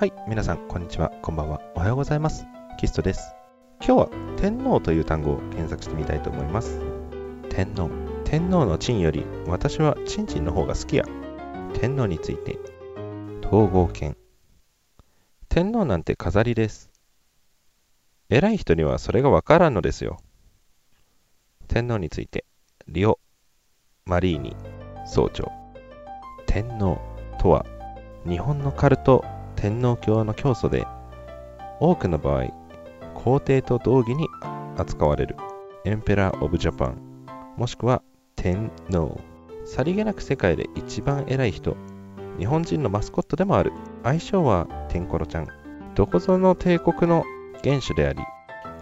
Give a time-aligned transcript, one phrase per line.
[0.00, 2.46] はい、皆さん、こんにちは、こんばんは、おはようございます。
[2.78, 3.34] キストです。
[3.84, 6.80] 今日は天皇という単語を検索してみたいと思います。
[7.50, 7.90] 天皇。
[8.24, 11.04] 天皇の陳より、私は陳々の方が好きや。
[11.74, 12.58] 天皇について。
[13.44, 14.16] 統合権。
[15.50, 16.90] 天皇なんて飾りです。
[18.30, 20.16] 偉い人にはそれがわからんのですよ。
[21.68, 22.46] 天皇について。
[22.88, 23.20] リオ・
[24.06, 24.56] マリーニ
[25.04, 25.52] 総長。
[26.46, 26.98] 天皇
[27.38, 27.66] とは、
[28.26, 29.22] 日本のカルト
[29.60, 30.86] 天皇教の教祖で
[31.80, 32.46] 多くの場合
[33.12, 34.26] 皇帝と同義に
[34.78, 35.36] 扱われる。
[35.84, 37.26] Emperor of Japan
[37.58, 38.02] もしくは
[38.36, 39.20] 天皇。
[39.66, 41.76] さりげなく世界で一番偉い人
[42.38, 43.70] 日本人のマスコットでもある。
[44.02, 45.48] 愛称は天コロちゃん。
[45.94, 47.24] どこぞの帝国の
[47.62, 48.22] 元首であり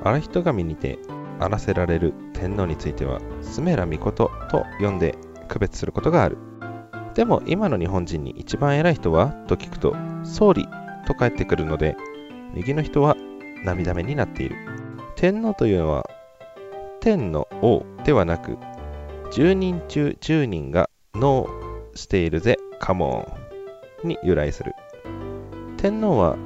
[0.05, 1.01] 現人神にて
[1.41, 5.17] 荒らせられる天皇についてはスメラミコトと呼んで
[5.49, 6.39] 区別することがある。
[7.19, 10.69] でも今の日本人に一番偉い人はと聞くと総理
[11.05, 11.97] と返ってくるので
[12.55, 13.17] 右の人は
[13.65, 14.55] 涙目になっている。
[15.17, 16.09] 天皇というのは
[17.01, 18.57] 天の王ではなく
[19.33, 23.27] 10人中10人がノーしているぜカモ
[24.05, 24.77] ンに由来する。
[25.77, 26.37] 天皇は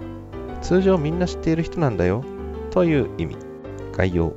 [0.62, 2.24] 通常みんな知っている人なんだよ
[2.70, 3.36] という意味。
[3.92, 4.32] 概要。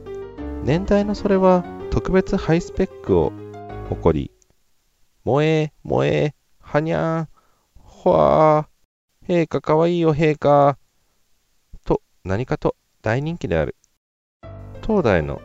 [0.66, 3.32] 年代のそれは特別ハイスペックを
[3.88, 4.35] 誇り
[5.26, 7.30] 萌え、萌え、はにゃん、
[7.80, 10.78] ほわー、陛下かわいいよ陛下、
[11.84, 13.76] と何かと大人気である。
[14.84, 15.42] 当代の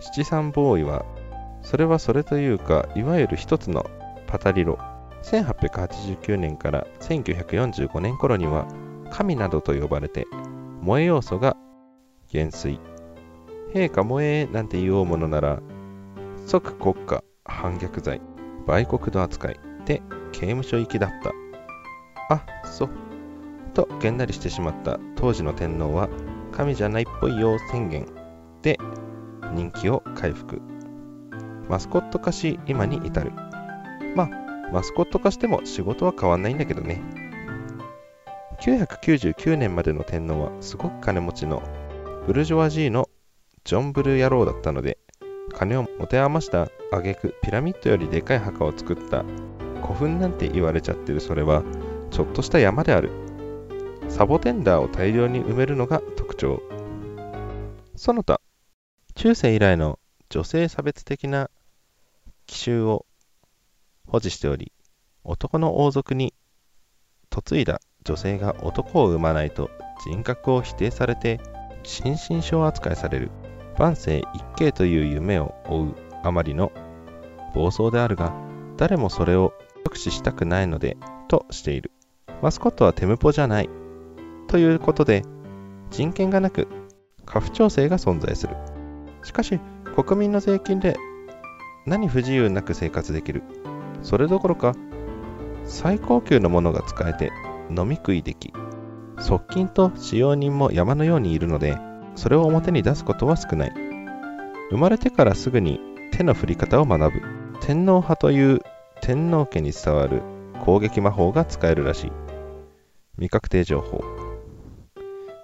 [0.00, 1.04] 七三ボーイは、
[1.62, 3.86] それはそれというか、いわゆる一つの
[4.26, 4.80] パタリロ。
[5.22, 8.66] 1889年から1945年頃には、
[9.12, 10.26] 神などと呼ばれて、
[10.80, 11.56] 萌え要素が
[12.32, 12.80] 減衰。
[13.72, 15.60] 陛下萌えなんて言おうものなら、
[16.46, 18.20] 即国家反逆罪。
[18.66, 21.32] 売国の扱いで刑務所行きだった。
[22.34, 22.90] あ、そう。
[23.74, 26.08] とげんなりしてしまった当時の天皇は
[26.52, 28.06] 神じゃないっぽいよ宣言
[28.62, 28.78] で
[29.52, 30.62] 人気を回復。
[31.68, 33.32] マスコット化し今に至る。
[34.14, 34.30] まあ、
[34.72, 37.02] マスコット化しても仕事は変わんないんだけどね。
[38.60, 41.62] 999年までの天皇はすごく金持ちの
[42.26, 43.10] ブルジョワジーの
[43.64, 44.98] ジョンブル野郎だったので
[45.52, 49.24] 金を持て余した挙句ピラミッドよりでかい墓を作った。
[49.82, 51.62] 古墳なんて言われちゃってるそれは
[52.10, 53.10] ちょっとした山である。
[54.08, 56.62] サボテンダーを大量に埋めるのが特徴。
[57.96, 58.40] その他
[59.14, 61.48] 中世以来の女性差別的な
[62.46, 63.06] 奇襲を
[64.06, 64.72] 保持しており
[65.22, 66.34] 男の王族に
[67.30, 69.70] 嫁いだ女性が男を産まないと
[70.04, 71.40] 人格を否定されて
[71.84, 73.30] 心身症扱いされる。
[73.78, 76.72] 万世一系という夢を追うあまりの
[77.54, 78.32] 暴走であるが、
[78.76, 79.52] 誰もそれを
[79.86, 80.96] 直視したくないので、
[81.28, 81.90] としている。
[82.42, 83.70] マスコットはテムポじゃない。
[84.48, 85.22] ということで、
[85.90, 86.68] 人権がなく、
[87.26, 88.56] 家父長制が存在する。
[89.22, 89.58] しかし、
[89.94, 90.96] 国民の税金で
[91.86, 93.42] 何不自由なく生活できる。
[94.02, 94.74] それどころか、
[95.64, 97.30] 最高級のものが使えて
[97.70, 98.52] 飲み食いでき、
[99.18, 101.78] 側近と使用人も山のようにいるので、
[102.14, 103.72] それを表に出すことは少ない。
[104.70, 105.80] 生まれてからすぐに
[106.12, 107.22] 手の振り方を学ぶ。
[107.60, 108.60] 天皇派という
[109.00, 110.22] 天皇家に伝わる
[110.64, 112.12] 攻撃魔法が使えるらしい。
[113.16, 114.02] 未確定情報。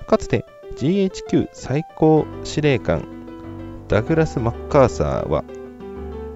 [0.07, 0.45] かつて
[0.77, 3.07] GHQ 最高司令官
[3.89, 5.45] ダグラス・マッカーサーは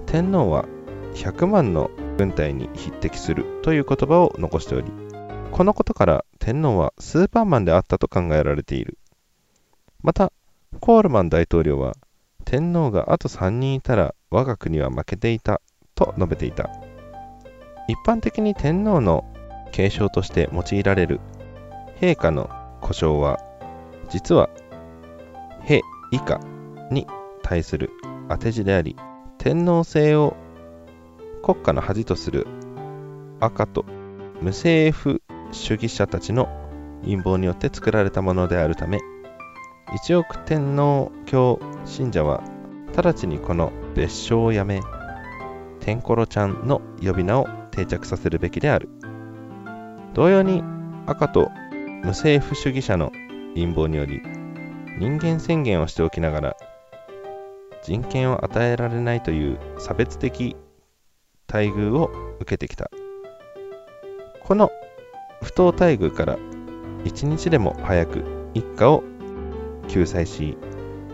[0.05, 0.65] 天皇は
[1.13, 4.91] 100万の軍隊に匹敵するという言葉を残しており、
[5.51, 8.97] このことから天皇はスーパーマンであったと考えられている。
[10.05, 10.31] また、
[10.81, 11.95] コールマン大統領は、
[12.45, 15.61] 天皇があと3人いたら我が国は負けていた
[15.95, 16.69] と述べていた。
[17.87, 19.25] 一般的に天皇の
[19.71, 21.21] 継承として用いられる
[21.99, 22.51] 陛下の
[22.81, 23.39] 呼称は、
[24.07, 24.51] 実は、
[25.63, 26.39] 陛以下
[26.91, 27.07] に
[27.41, 27.89] 対する
[28.29, 28.95] 当て字であり、
[29.39, 30.37] 天皇制を
[31.41, 32.45] 国家の恥とする
[33.39, 33.85] 赤と
[34.39, 36.47] 無政府主義者たちの
[37.01, 38.99] 陰謀によって作られたものであるため、
[39.93, 42.43] 一億天皇教信者は
[42.95, 44.81] 直ちにこの別称をやめ
[45.79, 48.89] 天コロちゃんの呼び名を定着させるべきである。
[50.13, 50.63] 同様に
[51.05, 51.51] 赤と
[52.01, 53.11] 無政府主義者の
[53.53, 54.21] 陰謀により
[54.97, 56.57] 人間宣言をしておきながら
[57.83, 60.55] 人権を与えられないという差別的
[61.51, 62.09] 待遇を
[62.39, 62.89] 受けてきた。
[64.43, 64.71] この
[65.43, 66.37] 不当待遇から
[67.03, 68.23] 一日でも早く
[68.53, 69.03] 一家を
[69.85, 70.57] 救済し、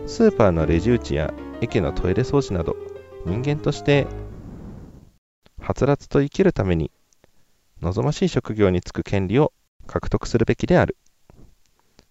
[0.07, 2.75] スーパーのレジ打ちや駅のトイレ掃除など、
[3.25, 4.07] 人間として
[5.59, 6.91] はつらつと生きるために
[7.81, 9.53] 望ましい職業に就く権利を
[9.87, 10.97] 獲得するべきである。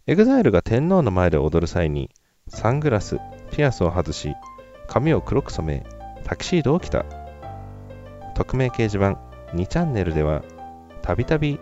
[0.06, 2.10] エグザイルが天皇の前で踊る際に
[2.48, 3.18] サングラス、
[3.52, 4.34] ピアスを外し、
[4.88, 5.86] 髪を黒く染め、
[6.24, 7.04] タキシードを着た。
[8.34, 9.18] 匿名掲示板
[9.54, 10.42] 2チャンネルでは、
[11.02, 11.60] たびたび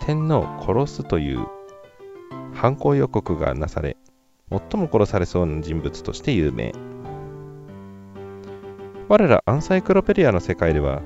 [0.00, 1.46] 天皇殺すという
[2.54, 3.96] 犯行予告がなされ、
[4.50, 6.72] 最も殺されそうな人物として有名。
[9.08, 11.02] 我らアンサイクロペディアの世界では、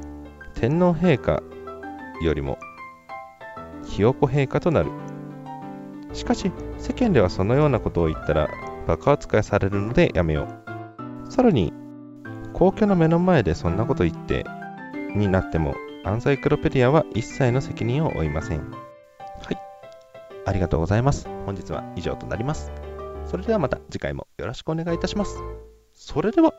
[0.55, 1.43] 天皇陛下
[2.23, 2.59] よりも、
[3.85, 4.91] ひよこ陛下となる。
[6.13, 8.49] しかし、世間ではそのようなことを言ったら、
[8.87, 10.49] バカ扱いされるのでやめよ
[11.29, 11.33] う。
[11.33, 11.73] さらに、
[12.53, 14.45] 皇居の目の前でそんなこと言って、
[15.15, 15.75] になっても、
[16.05, 18.71] アンサイクロペディアは一切の責任を負いません。
[18.71, 18.77] は
[19.51, 19.57] い。
[20.45, 21.29] ありがとうございます。
[21.47, 22.92] 本日は以上となります。
[23.33, 25.43] それではまた次回もよろしくお願いいたします。
[25.95, 26.53] それでは。